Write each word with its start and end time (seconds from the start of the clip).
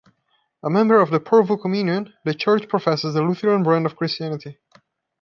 A 0.63 0.69
member 0.71 0.99
of 0.99 1.11
the 1.11 1.19
Porvoo 1.19 1.57
Communion, 1.61 2.11
the 2.25 2.33
Church 2.33 2.67
professes 2.67 3.13
the 3.13 3.21
Lutheran 3.21 3.61
branch 3.61 3.85
of 3.85 3.95
Christianity. 3.95 4.57